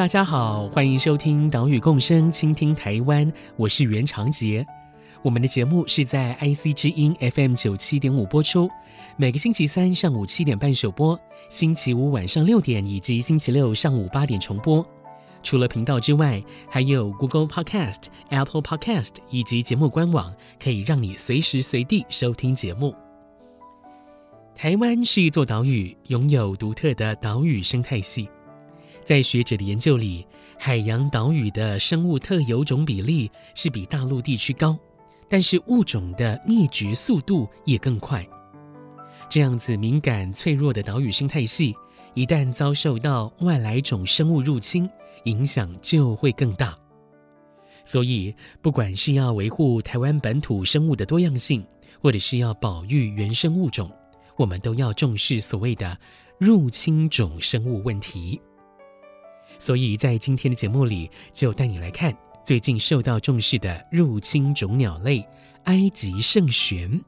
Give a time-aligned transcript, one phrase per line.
[0.00, 4.66] 大家好，欢迎收听《岛屿共生，倾听台湾》，我是袁长杰。
[5.20, 8.66] 我们的节目是在 IC 之音 FM 九七点五播出，
[9.18, 14.82] 每个星期三上午七点半首播，星期五晚上六点以及星期六上午八点重播。
[15.42, 22.94] 除了频道之外，还有 Google Podcast、Apple Podcast 以及节目官网，可以让你随时随地收听节目。
[24.54, 28.26] 台湾是一座岛屿，拥有独特的岛屿生态系。
[29.04, 30.26] 在学者的研究里，
[30.58, 34.78] 海洋岛屿的生物特有种比例是比大陆地区高，
[35.28, 38.26] 但是物种的灭绝速度也更快。
[39.28, 41.74] 这样子敏感脆弱的岛屿生态系，
[42.14, 44.88] 一旦遭受到外来种生物入侵，
[45.24, 46.76] 影响就会更大。
[47.84, 51.64] 所以，不管是要维护台湾本土生物的多样性，
[52.00, 53.90] 或者是要保育原生物种，
[54.36, 55.98] 我们都要重视所谓的
[56.38, 58.40] 入侵种生物问题。
[59.60, 65.24] 所以在今天的节目里，就带你来看最近受到重视的入侵种鸟类——
[65.64, 67.00] 埃及圣蝉。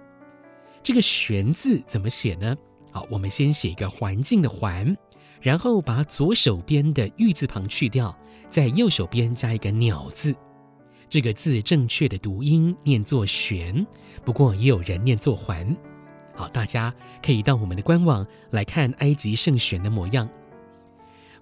[0.83, 2.55] 这个“蝉”字怎么写呢？
[2.91, 4.95] 好，我们先写一个环境的“环”，
[5.41, 8.15] 然后把左手边的“玉”字旁去掉，
[8.51, 10.35] 在右手边加一个“鸟”字。
[11.09, 13.87] 这个字正确的读音念作“蝉”，
[14.25, 15.75] 不过也有人念作“环”。
[16.37, 20.29] 好，大家可以到我们的官网来看埃及圣蝉的模样。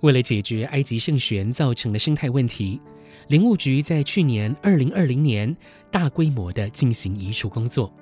[0.01, 2.81] 为了解决埃及圣蝉造成的生态问题，
[3.29, 5.55] 林务局在去年二零二零年
[5.91, 7.93] 大规模的进行移除工作，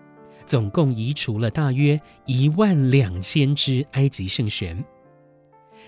[0.46, 4.84] 总共移除了大约一万两千只埃及圣蝉。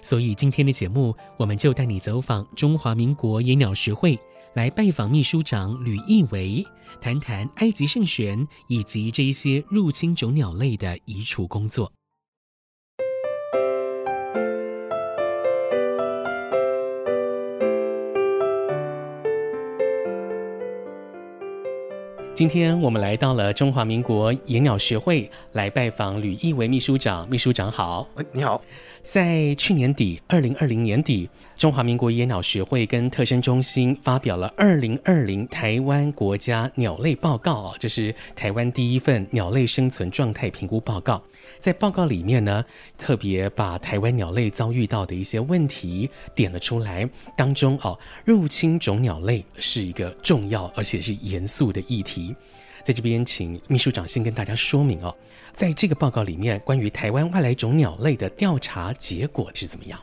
[0.02, 4.18] 所以今天的节目，我们就带你走访中华民国野鸟学会，
[4.54, 6.64] 来拜访秘书长吕义维，
[7.00, 11.92] 谈谈埃及圣蝉以及这一些入侵种鸟类的移除工作。
[22.40, 27.28] 今天我们来到了中华民国野鸟学会，来拜访吕义维秘书长。
[27.28, 28.58] 秘书长好，哎，你好。
[29.02, 41.20] 在去年底，二零二零年底，中华民国野鸟学会跟特生中心发表了二零二零台湾国家鸟类报告啊，这是台湾第一份鸟类生存状态评估报告。
[41.58, 42.64] 在报告里面呢，
[42.96, 52.34] 特别把台湾鸟类遭遇到的一些问题点了出来，当中哦，入侵种鸟类是一个重要而且是严肃的议题。
[52.82, 55.14] 在这边，请秘书长先跟大家说明哦，
[55.52, 59.98] 在这个报告里面，关于台湾外来种鸟类的调查结果是怎么样？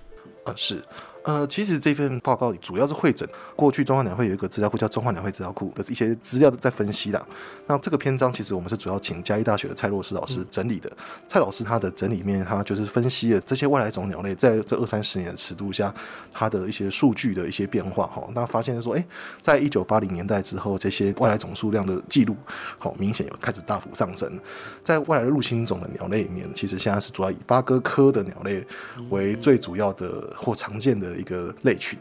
[0.46, 0.84] 啊，是。
[1.28, 7.22] 呃，其实这份报告主要是会诊过去中华鸟会有一个资料库叫中华鸟会资料库的一些资料在分析啦。
[7.66, 10.90] 那这个篇章其实我们是主要请嘉义大学的蔡洛斯老师整理的。
[11.28, 15.94] 蔡老师他的整理面，他就是分析了这些外来种鸟类在这二三十年的尺度下，
[16.32, 18.26] 它的一些数据的一些变化哈。
[18.34, 19.06] 那发现说，哎，
[19.42, 22.38] 在一九八零年代之后，这些外来种数量的记录，
[22.78, 24.40] 好明显有开始大幅上升。
[24.82, 28.66] 在外来的入侵种的鸟类里面，其实现在是主要以八哥科的鸟类
[29.10, 31.17] 为最主要的或常见的。
[31.18, 32.00] 一个类群，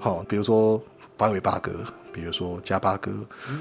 [0.00, 0.82] 好，比如说
[1.16, 1.72] 八尾八哥，
[2.12, 3.12] 比如说加八哥，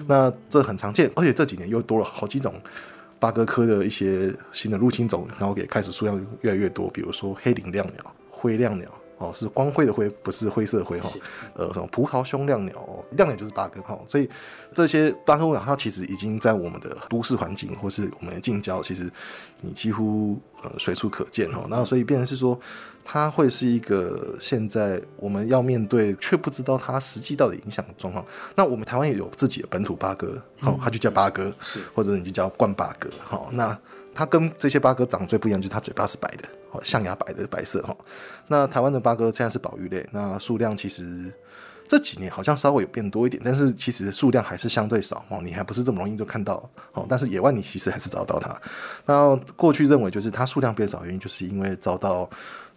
[0.08, 2.54] 那这很常见，而且这几年又多了好几种
[3.20, 8.90] 八哥科的一些新的入侵种，然后也开始数量越来越多，比如说黑领亮鸟、灰亮鸟。
[9.18, 11.10] 哦，是光辉的辉，不是灰色的灰哈。
[11.54, 13.98] 呃，什么葡萄胸亮鸟，亮鸟就是八哥哈。
[14.10, 14.30] 所以
[14.74, 19.10] 这些八哥鸟，它其实已经在我们的都市环境或是我们的近郊，其实
[19.62, 21.66] 你几乎呃随处可见哈。
[21.70, 22.60] 那所以变成是说，
[23.06, 28.26] 它会是一个现在我们要面对却不知道它实际到底影响的状况。
[28.56, 33.78] 那我们台湾也有自己的本土八哥，好，它就叫八哥，是或者你就叫冠八哥，好，那。
[34.18, 37.94] 它跟这些八哥长得最不一样，就是它嘴巴是白的，哦，象牙白的白色哈。
[38.48, 41.30] 那台湾的八哥现在是保育类，那数量其实
[41.86, 45.42] 这几年好像稍微有变多一点，但是其实数量还是相对少哦。
[45.44, 46.54] 你还不是这么容易就看到
[46.94, 48.58] 哦，但是野外你其实还是找到它。
[49.06, 52.30] 那过去认为就是它数量变少，原因就是因为遭到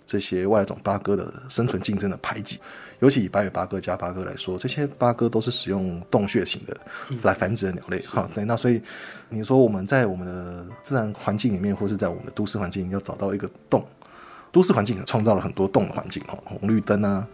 [0.08, 2.58] 这些外来种八哥的生存竞争的排挤。
[3.00, 6.76] 尤其以白尾八哥、加八哥来说，这些八哥都是使用洞穴型的
[7.22, 8.02] 来繁殖的鸟类。
[8.06, 8.82] 好，对，那所以
[9.28, 13.87] 你说我们在我们的自然环境里面，或是在我们的都市环境，要找到一个洞，
[14.50, 17.25] 都市环境创造了很多洞的环境，哈，红绿灯啊，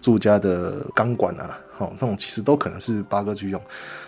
[0.00, 3.60] 住家的钢管啊，好，那种其实都可能是八哥去用。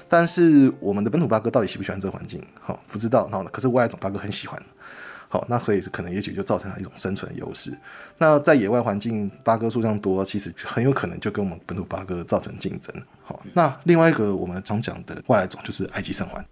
[0.08, 2.40] 但是我们的本土八哥到底喜不喜欢这个环境？
[2.60, 3.24] 哈，不知道。
[3.30, 4.62] 然后呢，可是外来种八哥很喜欢。
[5.32, 7.72] 好，那所以可能也许就造成了一种生存优势。
[8.18, 12.92] 那在野外环境，八哥数量多，其实很有可能就跟我们本土八哥造成竞争。
[13.22, 16.44] 好，那另外一个我们常讲的外来种就是埃及圣环。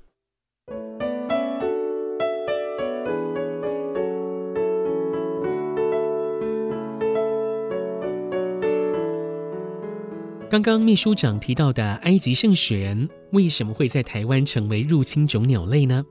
[10.49, 16.05] 刚刚秘书长提到的埃及圣䴉，为什么会在台湾成为入侵种鸟类呢？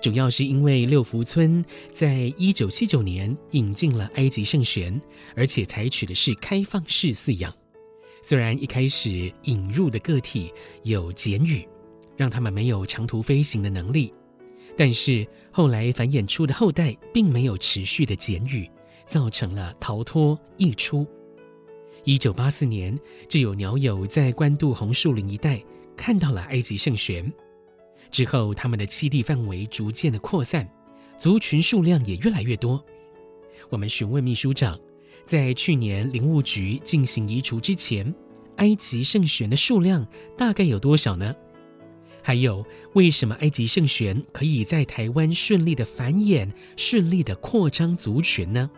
[0.00, 1.62] 主要是因为六福村
[1.92, 4.98] 在一九七九年引进了埃及圣䴉，
[5.36, 7.54] 而且采取的是开放式饲养。
[8.22, 10.52] 虽然一开始引入的个体
[10.84, 11.68] 有简羽，
[12.16, 14.12] 让他们没有长途飞行的能力，
[14.76, 18.70] 但是后来繁衍出的后代并没有持续的简羽，
[19.06, 21.06] 造成了逃脱溢出。
[22.04, 22.98] 一九八四年，
[23.28, 25.62] 就有鸟友在关渡红树林一带
[25.94, 27.30] 看到了埃及圣䴉。
[28.10, 30.68] 之后，他们的栖地范围逐渐的扩散，
[31.16, 32.84] 族群数量也越来越多。
[33.68, 34.78] 我们询问秘书长，
[35.24, 38.12] 在去年林务局进行移除之前，
[38.56, 41.34] 埃及圣䴉的数量大概有多少呢？
[42.22, 48.70] 还有，为什么埃及圣䴉可以在台湾顺利的繁衍、顺利的扩张族群呢？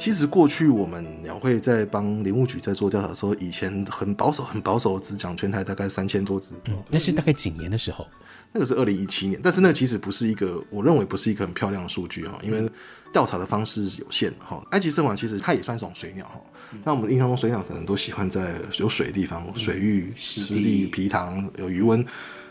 [0.00, 6.54] 其实过去我们鸟会在帮林务局在做调查的时候，以前很保守，很保守，只讲全台大概三千多只。
[6.68, 8.06] 嗯，那是大概几年的时候？
[8.50, 12.66] 那个是二零一七年，但是那个其实不是一个，我认为不是一个很漂亮的数据哈，因为
[13.12, 14.58] 调查的方式有限哈。
[14.70, 16.40] 埃及圣䴉其实它也算一种水鸟哈，
[16.82, 22.02] 那我们印象中水鸟可能都喜欢在有水的地方，水域、湿地、皮塘有鱼温。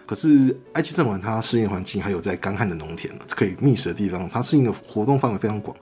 [0.05, 5.75] 可是埃及圣䴉它适应环境还有在干旱的农田，可以觅食的地方，它适应的活动范围非常广。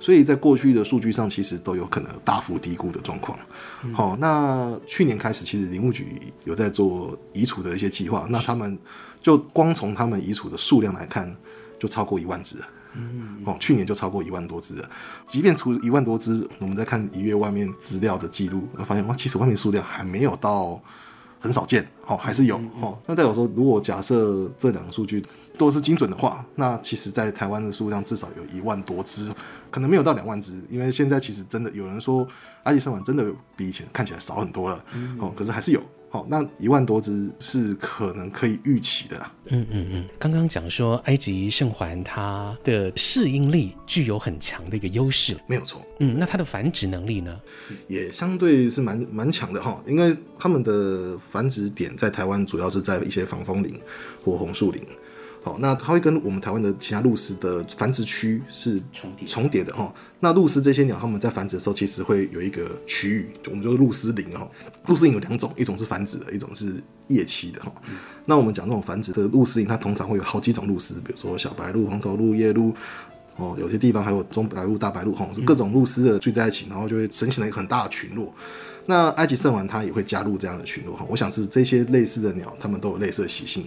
[0.00, 3.38] 所以在过去的数据上，其实都有可能大幅低估的状况。
[3.92, 8.26] 好、嗯，那去年开始，其实林务局有在做移除的一些计划。
[8.30, 8.76] 那他们
[9.20, 11.32] 就光从他们移除的数量来看，
[11.78, 12.56] 就超过一万只。
[12.94, 14.90] 嗯，哦，去年就超过一万多只了。
[15.28, 20.82] 即便除一万多只，我们在看一月外面资料的记录，发现哇，其实外面数量还没有到
[21.38, 21.86] 很少见。
[22.06, 22.56] 哦，还是有。
[22.80, 25.22] 哦，那代表说，如果假设这两个数据
[25.60, 29.30] 都是精准的话，那其实在台湾的数量至少有一万多只。
[29.70, 32.26] 可能没有到两万只，因为现在其实真的有人说
[32.62, 39.32] 埃及圣䴉真的比以前看起来少很多了，嗯、哦，可是还是有，好、哦，那一万多只是可能可以预期的啦。
[39.46, 45.80] 嗯嗯嗯，刚刚讲说埃及圣环它的适应力具有很强的一个优势，没有错。
[46.00, 47.38] 嗯，那它的繁殖能力呢，
[47.86, 53.78] 也相对是蛮蛮强的哈，因为它们的繁殖点在台湾主要是在一些防风林
[54.24, 54.82] 或红树林。
[55.42, 59.90] 好，那它会跟我们台湾的其他鹭鸶的繁殖区是重叠重叠的哈。
[60.20, 64.46] 那鹭鸶这些鸟，它们在繁殖的时候，其实会有一个区域，我们叫鹭鸶林哈。
[64.84, 66.74] 鹭鸶林有两种，一种是繁殖的，一种是
[67.08, 67.72] 夜栖的哈。
[67.88, 67.96] 嗯、
[68.26, 72.74] 那我们讲这种繁殖的鹭鸶林，它通常会有好几种鹭鸶，比如说小白鹭、黄头鹭、夜鹭，
[73.36, 78.30] 哦，有些地方还有中白鹭、大白鹭哈，各种鹭鸶的聚在一起，然后就会形成了一个很大的群落。
[78.84, 81.06] 那埃及圣王它也会加入这样的群落哈。
[81.08, 83.66] 我想是这些类似的鸟，它们都有类似的习性。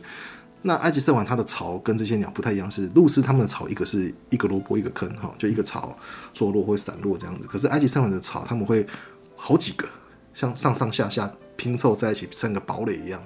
[0.65, 5.93] 那埃及圣䴉它的巢跟这些鸟不太一样，是鹭鸶它们的巢一个是一个萝卜一个坑哈，就一个巢
[6.33, 7.45] 坐落或散落这样子。
[7.45, 8.87] 可是埃及圣䴉的巢它们会
[9.35, 9.85] 好几个，
[10.33, 13.21] 像上上下下拼凑在一起，像个堡垒一样。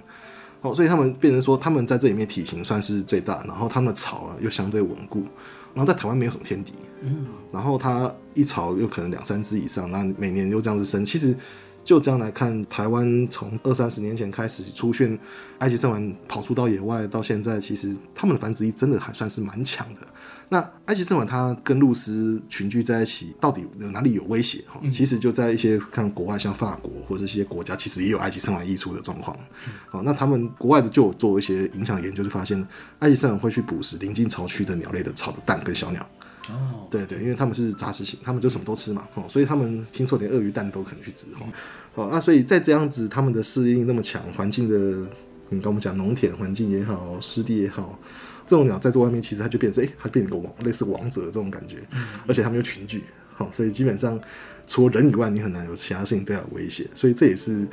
[0.62, 5.24] 哦，所以他们变成说他们在这里面体型算是最大，然后他们的巢啊又相对稳固。
[5.76, 11.38] 然后在台湾没有什么天敌，嗯，然后它一巢又可能两三只以上，那每年又这样子生，其实。
[11.88, 15.18] 就这样来看，台湾从二三十年前开始出现
[15.60, 20.02] 埃及圣䴉跑出到野外，到现在，其实他们的繁殖力真的还算是蛮强的。
[20.50, 24.66] 那埃及圣䴉它跟鹭鸶群聚在一起，到底有哪里有威胁？
[24.68, 29.38] 哈，其实就在一些看国外，像法国或者一些国家，其实也有埃及圣䴉溢出的状况。
[29.90, 32.68] 好，那他们国外的就有做一些影响研究，就发现
[33.00, 36.06] 埃及圣䴉会去捕食临近巢区的鸟类的巢的蛋跟小鸟。
[36.54, 41.48] 哦，对对，因为他们是杂食性，他们就什么都吃嘛，哦，所以他们听说连鳄鱼蛋都可能去吃，哦，
[41.96, 45.08] 哦，那所以在这样子，他们的适应那么强，环境的，
[45.50, 47.98] 你跟我们讲农田环境也好，湿地也好，
[48.46, 54.20] 这种鸟在这外面，其实它就变成，哎，它变成个王，类似王者这种感觉，嗯，而且他们又群聚，好，所以基本上
[54.66, 57.68] 除了人以外，你很难有其他事情对它有威胁，所以这也是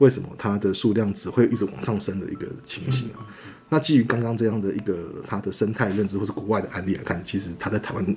[0.00, 3.20] 为什么它的数量只会一直往上升的一个情形啊？
[3.68, 8.16] 那基于刚刚这样的一个它的生态认知或是国外的案例来看，其实它在台湾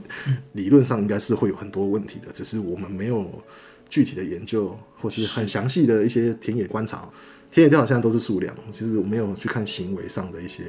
[0.54, 3.30] 理论上应该是会有很多问题的，只是我们没有
[3.90, 7.08] 具体的研究或是很详细的一些田野观察。
[7.52, 10.64] 田野调查现在都是数量，其实我没有去看行为上的一些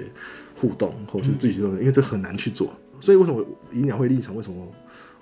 [0.56, 2.70] 互动或是具体的，因为这很难去做。
[3.00, 4.66] 所以为什么以鸟会立场，为什么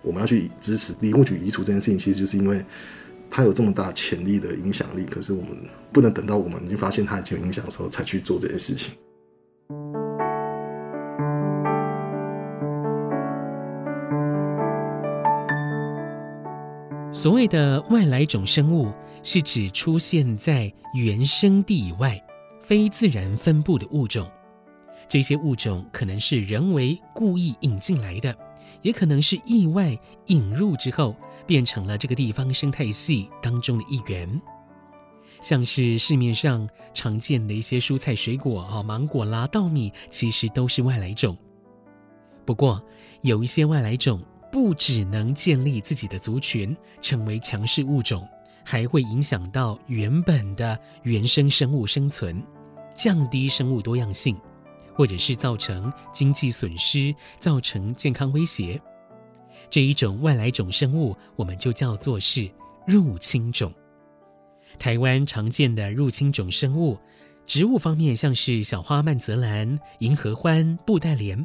[0.01, 1.99] 我们要去支持林务局移除这件事情？
[1.99, 2.65] 其实就是因为。
[3.35, 5.57] 它有这么大潜力的影响力，可是我们
[5.91, 8.95] 不能等到我们已经发现它已经有影响的时候才去做这件事情。
[17.11, 22.23] 所谓的外来种生物，是指出现在原生地以外、
[22.61, 24.31] 非自然分布的物种。
[25.09, 28.37] 这些物种可能是人为故意引进来的。
[28.81, 29.97] 也可能是意外
[30.27, 31.15] 引入之后，
[31.47, 34.41] 变成了这个地方生态系当中的一员。
[35.41, 41.37] 像是市面上常见的一些蔬菜水果啊，芒果啦、稻米，其实都是外来种。
[42.45, 42.81] 不过，
[43.23, 44.21] 有一些外来种
[44.51, 48.27] 不只能建立自己的族群，成为强势物种，
[48.65, 52.41] 还会影响到原本的原生生物生存，
[52.95, 54.37] 降低生物多样性。
[54.95, 58.79] 或者是造成经济损失，造成健康威胁，
[59.71, 62.50] 这一种外来种生物，我们就叫做是
[62.87, 63.73] 入侵种。
[64.78, 66.99] 台湾常见的入侵种生物，
[67.47, 71.45] 植物方面像是小花曼泽兰、银河欢、布袋莲；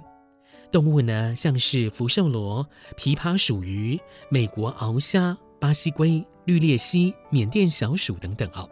[0.71, 8.69] 动物呢，像是福寿螺、琵琶鼠鱼、美国螯虾、巴西龟、绿鬣蜥、缅甸小鼠等等哦。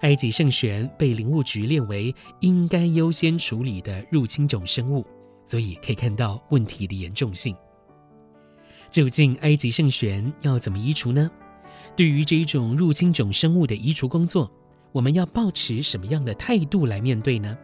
[0.00, 5.04] 埃及圣蝉被林务局列为应该优先处理的入侵种生物，
[5.46, 7.56] 所以可以看到问题的严重性。
[8.94, 11.28] 究竟埃及圣璇要怎么移除呢？
[11.96, 14.48] 对于这一种入侵种生物的移除工作，
[14.92, 17.58] 我们要抱持什么样的态度来面对呢？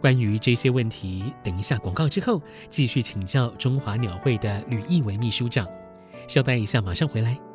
[0.00, 5.68] 关于这些问题，等一下广告之后继续请教中华鸟会的吕义维秘书长。
[6.26, 7.49] 稍待一下，马上回来。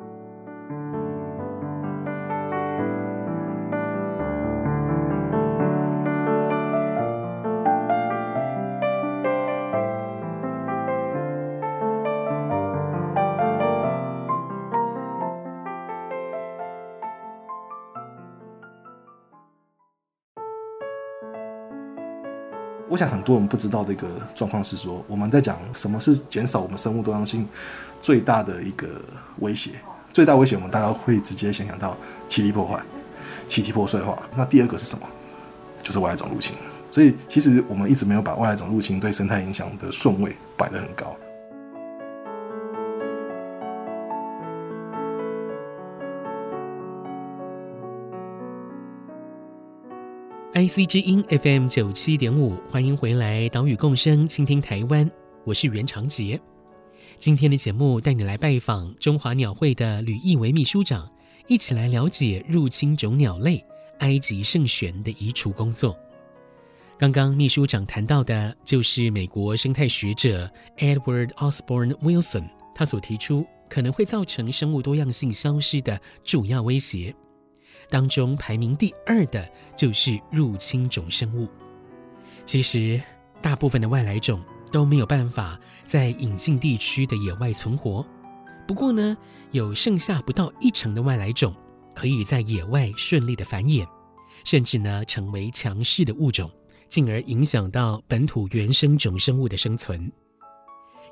[22.96, 27.46] 我想很多人不知道的一个状况是说，我们在讲什么是减少我们生物多样性
[28.00, 28.88] 最大的一个
[29.40, 29.72] 威胁。
[30.14, 31.94] 最大威胁，我们大家会直接想象到
[32.26, 32.82] 栖地破坏、
[33.50, 34.22] 栖地破碎化。
[34.34, 35.06] 那第二个是什么？
[35.82, 36.56] 就是外来种入侵。
[36.90, 41.14] 所以其实我们一直没有把外来种入侵对生态影响的顺位摆得很高。
[50.56, 55.10] IC 之音 FM 九七点五，欢迎回来，岛屿共生，倾听台湾，
[55.44, 56.40] 我是袁长杰。
[57.18, 61.06] 今天的节目带你来拜访中华鸟会的吕义维秘书长，
[61.46, 63.62] 一起来了解入侵种鸟类
[63.98, 65.94] 埃及圣璇的移除工作。
[66.96, 77.14] 刚刚秘书长谈到的，就是美国生态学者 Edward Osborne Wilson 他所提出可能会造成生物多样性消失的主要威胁。
[77.88, 81.48] 当中排名第二的就是入侵种生物。
[82.44, 83.00] 其实，
[83.42, 88.04] 大部分的外来种都没有办法在引进地区的野外存活。
[88.66, 89.16] 不过呢，
[89.52, 91.54] 有剩下不到一成的外来种
[91.94, 93.86] 可以在野外顺利的繁衍，
[94.44, 96.50] 甚至呢成为强势的物种，
[96.88, 100.10] 进而影响到本土原生种生物的生存。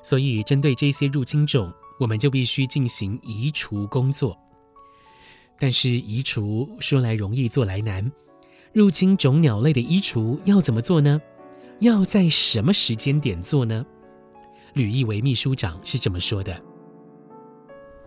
[0.03, 4.37] 所以，针对这些入侵种，我们就必须进行移除工作。
[5.65, 8.13] 但是移除说来容易做来难，
[8.75, 11.19] 入侵种鸟类的移除要怎么做呢？
[11.81, 13.83] 要在什么时间点做呢？
[14.75, 16.55] 吕翊维秘书长是这么说的：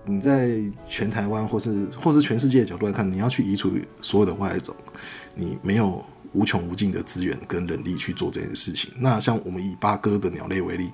[0.05, 3.71] 你在全台湾或是或是全世界的角度来看，你要去移除
[4.03, 4.75] 所有的外来种，
[5.33, 8.91] 你没有无穷无尽的资源跟人力去做这件事情。
[8.99, 10.91] 那像我们以八哥的鸟类为例。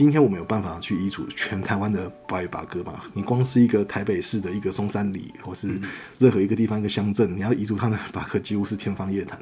[0.00, 3.02] 今天我们有办法去移除全台湾的白羽八哥吗？
[3.12, 5.78] 你光是一个台北市的一个松山里，或是
[6.16, 9.38] 任何一个地方一个乡镇，你要移除它的八哥，几乎是天方夜谭。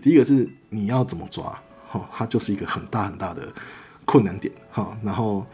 [0.00, 3.52] 第一个是你要怎么抓，哈，它就是一个很大很大的
[4.04, 4.96] 困难点，哈。
[5.02, 5.44] 然后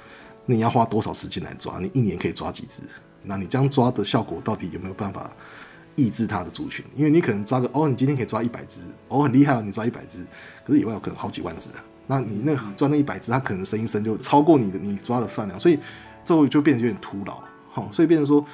[0.44, 1.78] 你要花多少时间来抓？
[1.78, 2.82] 你一年可以抓几只？
[3.22, 5.34] 那你这样抓的效果到底有没有办法
[5.96, 6.84] 抑制它的族群？
[6.94, 10.26] 因为你可能抓个哦，你今天可以抓一百只，哦，很厉害哦，你抓一百只，
[10.62, 11.82] 可是野外有可能好几万只啊。
[12.12, 15.78] 那你那抓那一百只，它可能生一生就超过你的你抓的饭量，所以
[16.24, 17.40] 最后就变得有点徒劳。
[17.70, 18.44] 好，所以变成说，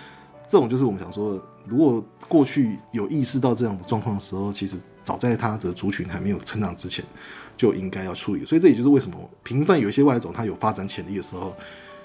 [0.47, 7.05] 这种就是我们想说，如果过去有意识到这样的状况的时候，其实早在它的族群还没有成长之前，
[7.57, 8.45] 就应该要处理。
[8.45, 11.53] 所以这也就是为什么频段有一些外来种它有发展潜力的时候，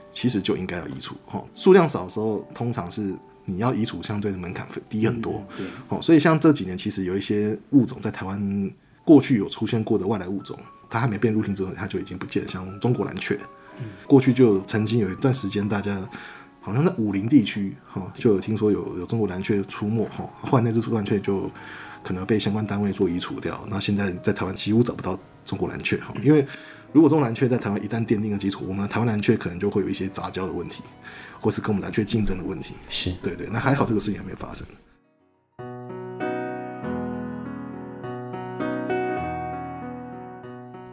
[0.10, 1.16] 其实就应该要移除。
[1.28, 3.14] 哈，数量少的时候，通常是
[3.46, 5.44] 你要移除相对的门槛低很多。
[5.56, 8.72] 对，哦，所以像这几年其实有一些物种在台湾
[9.06, 10.58] 过去有出现过的外来物种，
[10.94, 13.36] 它还没变入侵之后，它就已经不见了，像中国蓝雀。
[14.06, 16.00] 过去就曾经有一段时间，大家
[16.62, 21.50] 好像在武陵地区哈，就有听说有有中国蓝雀出没哈，后来那只蓝雀就
[22.04, 23.60] 可能被相关单位做移除掉。
[23.68, 26.46] 那现在在台湾几乎找不到中国蓝雀哈，因为
[26.92, 30.84] 如果中国蓝雀在台湾一旦奠定了基础，我们的台湾蓝雀可能就会有一些杂交的问题，
[31.42, 32.76] 或是跟我们蓝雀竞争的问题。
[32.88, 34.68] 是对对，那还好这个事情还没有发生。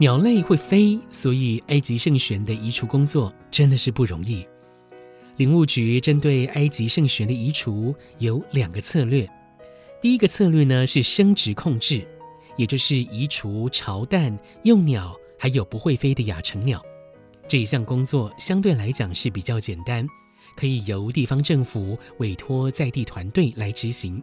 [0.01, 4.47] 鸟类会飞，所以埃及圣䴉的移除工作真的是不容易。
[5.37, 9.29] 林务局针对埃及圣䴉的移除有两个策略。
[10.01, 12.03] 第一个策略呢是生殖控制，
[12.57, 16.83] 也就是移除巢蛋、幼鸟，还有不会飞的亚成鸟。
[17.47, 20.09] 这一项工作相对来讲是比较简单，
[20.57, 24.23] 可以由地方政府委托在地团队来执行。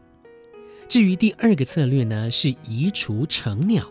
[0.89, 3.87] 至于第二个策略呢，是移除成鸟。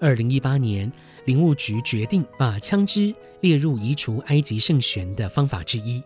[0.00, 0.90] 二零一八年，
[1.24, 6.00] 林务局决定把枪支列入移除埃及圣䴉的方法之一，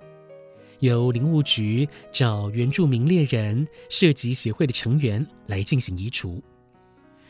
[0.79, 6.43] 由林务局找原住民猎人、射击协会的成员来进行移除。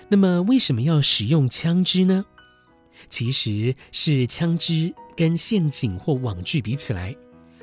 [0.09, 2.25] 那么，为什么要使用枪支呢？
[3.09, 7.16] 其实是枪支跟陷阱或网具比起来，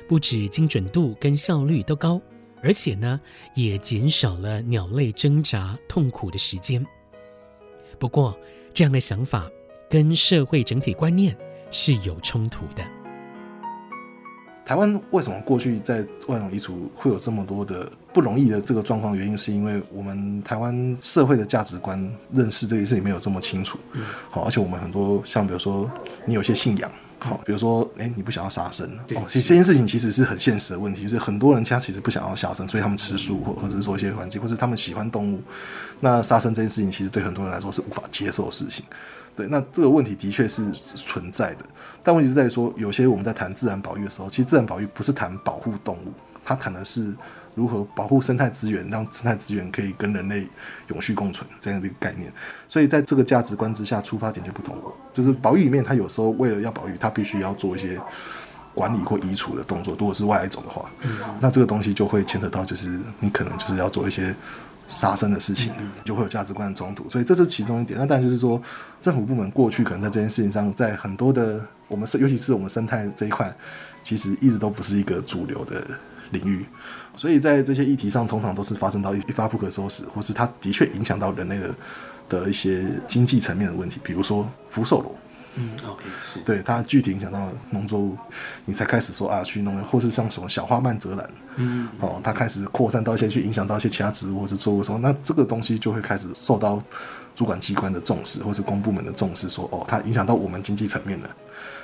[0.06, 2.20] 不止精准度跟效率都高，
[2.62, 3.18] 而且呢，
[3.54, 6.84] 也减少了鸟类挣扎痛苦的时间。
[7.98, 8.38] 不过，
[8.72, 9.48] 这样的想法
[9.88, 11.36] 跟社会整体观念
[11.70, 12.82] 是有冲突的。
[14.64, 19.16] 台湾为什么过去在外来种移除会有这么多的不容易的这个状况？
[19.16, 21.98] 原因是因为我们台湾社会的价值观
[22.32, 23.78] 认识这件事情没有这么清楚。
[24.30, 25.90] 好，而且我们很多像比如说
[26.24, 26.90] 你有些信仰。
[27.20, 28.84] 好，比如说，哎，你不想要杀生
[29.14, 35.40] 哦，其实这件事情其实是很现实的问题，就是很多人家其实不想要杀生，所以他们吃素，或或者是说一些环境，或是他们喜欢动物，
[36.00, 38.84] 那杀生这件事情其实对很多人来说是无法接受的事情。
[39.36, 41.64] 对，那这个问题的确是存在的，
[42.02, 46.12] 但问题是在于说，有些我们在谈自然保育的时候，其实自然保育不是谈保护动物，
[46.44, 47.14] 它谈的是。
[47.54, 50.46] 如何保护生态资源，让生态资源可以跟人类
[50.88, 52.32] 永续共存这样的一个概念？
[52.68, 54.76] 所以在这个价值观之下，出发点就不同。
[55.12, 57.98] 就是保育里面，它有时候为了要保育，它必须要做一些
[58.74, 59.96] 管理或移除的动作。
[59.98, 60.88] 如果是外来种的话，
[61.40, 64.34] 那这个东西就会牵扯到，就是你可能就是要做一些
[64.86, 65.72] 杀生的事情，
[66.04, 67.08] 就会有价值观的冲突。
[67.10, 67.98] 所以这是其中一点。
[67.98, 68.62] 那当然就是说，
[69.00, 73.52] 政府部门过去可能在这件事情上，在很多的我们是，尤其是我们生态这一块，
[74.02, 75.84] 其实一直都不是一个主流的
[76.30, 76.64] 领域。
[77.16, 81.74] 所以在这些议题上，通常都是发生到一发不可收拾，或是它的确影响到人类的
[82.28, 85.14] 的一些经济层面的问题，比如说福寿螺，
[85.56, 88.16] 嗯，OK，是对它具体影响到农作物，
[88.64, 96.80] 你才开始说啊去弄，或是像什么小花蔓泽兰，嗯，哦，它开始扩散到一些去影响到一些其他植物或是作物的时候，那这个东西就会开始受到
[97.34, 101.28] 主管机关的重视，或是公部门的重视，说哦，它影响到我们经济层面的，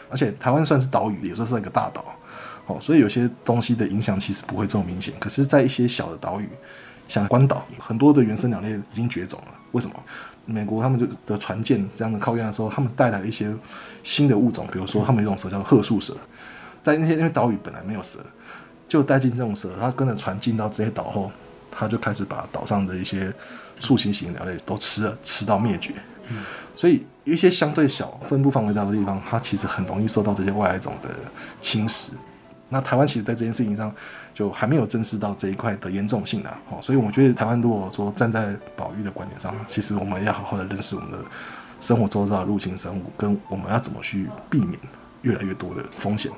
[0.09, 2.05] 而且台湾算是岛屿，也算是一个大岛。
[2.67, 6.49] 哦，所以有些东西的影响其实不会这么明显，可是，在一些小的岛屿，
[7.09, 9.55] 像关岛，很多的原生鸟类已经绝种了。
[9.73, 9.95] 为什么？
[10.49, 13.53] 美国他们就的船舰这样的靠岸的时候，他们带来一些
[14.05, 16.17] 新的物种，比如说他们有一种蛇叫褐树蛇，
[16.83, 18.21] 在那些因为岛屿本来没有蛇，
[18.89, 21.31] 就带进这种蛇，它跟着船进到这些岛后，
[21.71, 23.33] 它就开始把岛上的一些
[23.81, 25.95] 树形型鸟类都吃了，吃到灭绝。
[26.75, 31.11] 所以一些相对小、分布范围大的地方，它其实很容易受到这些外来种的
[31.61, 32.11] 侵蚀。
[32.69, 33.95] 那台湾其实，在这件事情上，
[34.35, 36.61] 就还没有正视到这一块的严重性啊。
[36.71, 41.19] 哦，所以我觉得台湾如果说站在保育的观点上，其实我们要好好的认识我们的
[41.81, 44.77] 生活周遭的入侵生物，跟我们要怎么去避免
[45.23, 46.33] 越来越多的风险。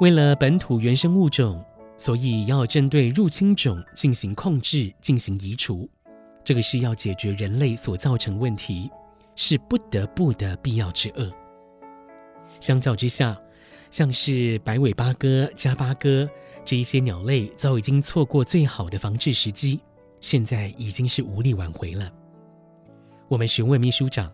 [0.00, 1.64] 为了本土原生物种，
[1.96, 5.88] 所以要针对入侵种进行控制、进行移除，
[6.44, 8.90] 这个是要解决人类所造成问题。
[9.34, 11.32] 是不得不的必要之恶。
[12.60, 13.36] 相较之下，
[13.90, 16.28] 像是白尾八哥、家八哥
[16.64, 19.80] 这一些鸟类，早已经错过最好的防治时机，
[20.20, 22.12] 现在已经是无力挽回了。
[23.28, 24.32] 我们询问秘书长，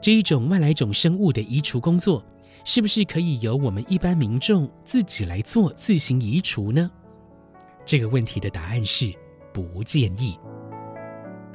[0.00, 2.24] 这一种外来种生物的移除工作，
[2.64, 6.90] 是不是可以由我们一般民众自己来做，自行移除呢？
[7.84, 9.12] 这个问题的答案是
[9.52, 10.38] 不建议。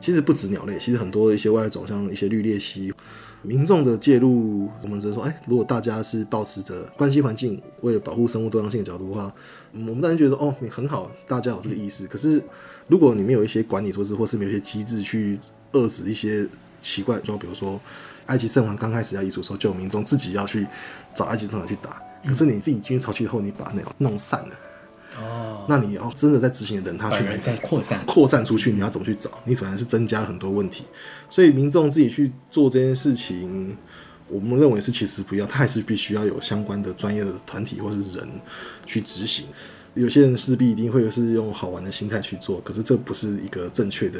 [0.01, 2.93] 其实不止鸟类，其实很多一些外来种，像一些绿鬣蜥，
[3.41, 9.33] 民众的介入，我们只能说，哎，如果大家是抱持着关心环境，为了保护生物多样性的角度的话，
[9.73, 12.05] 我们当然觉得哦，你很好，大家有这个意识。
[12.07, 12.43] 可是，
[12.87, 15.39] 如果你没有一些管理措施，或是没有一些机制去
[15.73, 16.47] 遏制一些
[16.79, 17.79] 奇怪，就比如说
[18.27, 20.67] 埃及圣王刚开始要移除的时候，就有民众自己要去
[21.13, 24.55] 找埃及圣王去打，可是你自己进军巢区以后，你把那弄散了。
[25.19, 29.29] 哦，那你要真的在执行的人，他去再扩散扩散出去，你要怎么去找？
[29.45, 30.83] 你反而是增加了很多问题。
[31.29, 33.77] 所以民众自己去做这件事情，
[34.27, 38.27] 我们认为是其实不要，他还是必须要有相关的专业的团体或是人
[38.87, 39.45] 去执行。
[39.93, 44.19] 有些人势必一定会是用好玩的心态去做，可是这不是一个正确的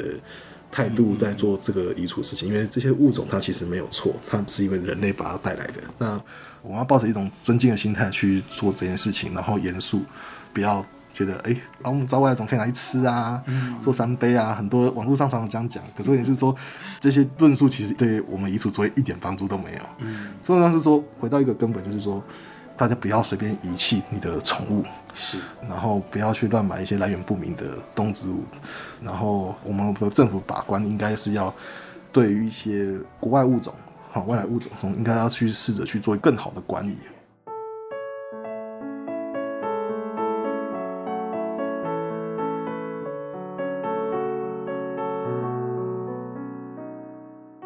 [0.70, 5.74] 态度在做这个移除事情，因为这些物种它其实没有错，它是因为人类把它带来的。
[5.98, 6.20] 那
[6.62, 10.02] 我们要抱着一种尊敬的心态去做这件事情，然后严肃。
[10.52, 15.82] 不要觉得哎，我们抓外来种可以拿去吃啊，嗯、做三杯啊，很多网络上常常这样讲。
[15.96, 16.54] 可是问题是说，
[16.98, 19.80] 这些论述其实对我们移除作业一点帮助都没有。
[19.98, 22.22] 嗯，所以呢是说，回到一个根本，就是说，
[22.76, 28.42] 大家不要随便遗弃你的宠物，是，然后不要去乱买一些来源不明的动植物，
[29.02, 31.52] 然后我们的政府把关应该是要
[32.12, 33.74] 对于一些国外物种、
[34.10, 36.96] 好外来物种，应该要去试着去做更好的管理。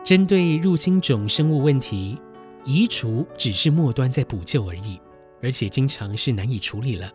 [0.05, 2.21] 针对入侵种生物问题，
[2.63, 5.01] 移除只是末端在补救而已，
[5.43, 7.11] 而且经常是难以处理了。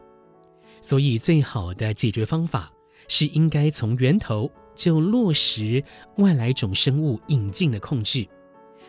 [0.82, 2.72] 所以，最好的解决方法
[3.08, 5.84] 是应该从源头就落实
[6.18, 8.28] 外来种生物引进的控制，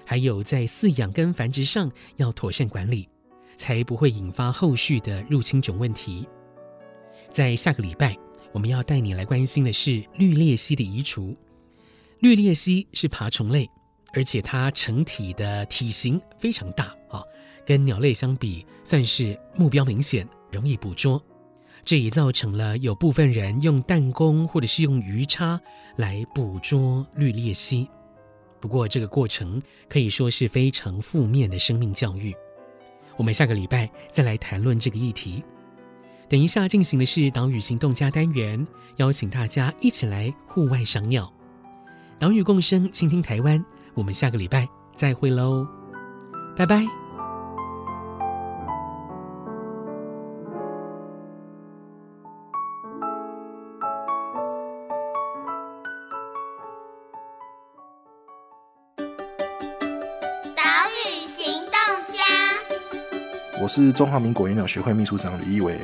[0.06, 3.06] 还有在饲养跟繁殖上要妥善管理，
[3.58, 6.26] 才不会引发后续的入侵种问题。
[7.30, 8.16] 在下个礼拜，
[8.52, 11.36] 我们要带你来关心的是绿鬣蜥的移除。
[12.20, 13.68] 绿鬣蜥是爬虫类。
[14.14, 17.22] 而且它成体的体型非常大啊，
[17.64, 21.22] 跟鸟类相比，算是目标明显，容易捕捉。
[21.84, 25.58] 这也造成了有部分人用弹弓或者是用鱼叉
[25.96, 27.88] 来捕捉绿鬣蜥。
[28.60, 32.34] 不过这个过程可以说是非常负面的生命教育。
[33.16, 35.42] 我们下个礼拜再来谈论这个议题。
[36.28, 41.32] 等一下进行的是岛屿行动家单元，邀请大家一起来户外赏鸟。
[42.18, 43.64] 岛屿共生，倾听台湾。
[44.00, 45.68] 我们下个礼拜再会喽，
[46.56, 46.82] 拜拜。
[63.70, 65.78] 是中华民国园鸟学会秘书长李一伟。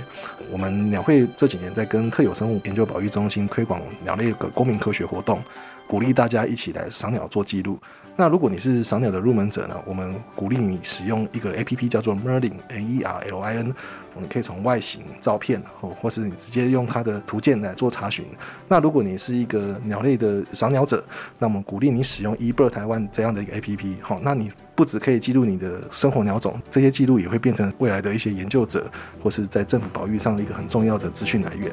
[0.51, 5.39] 我们鸟会这几年在跟特有生物研究保育中心推广鸟类的公民科学活动。
[5.87, 7.79] 鼓励大家一起来赏鸟做记录。
[8.17, 13.73] 那如果你是赏鸟的入门者呢，我们鼓励你使用一个 APP 叫做 Merlin N E R L I N，。
[14.19, 18.25] 你可以从外形、照片，或或是你直接用它的图鉴来做查询。
[18.67, 21.05] 那如果你是一个鸟类的赏鸟者，
[21.39, 23.95] 那我们鼓励你使用 eBird 台湾这样的一个 APP。
[24.03, 28.89] 好，那你不只可以记录你的生活鸟种，这些记录也会变成未来的一些研究者
[29.23, 31.73] 或是在政府保育上的一个很重要的资讯来源。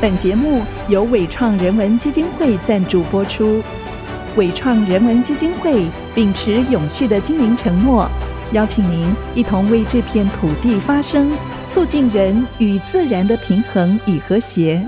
[0.00, 3.62] 本节目由伟创人文基金会赞助播出。
[4.36, 8.08] 伟创人文基金会秉持永续的经营承诺，
[8.52, 11.30] 邀请您一同为这片土地发声，
[11.68, 14.86] 促进人与自然的平衡与和谐。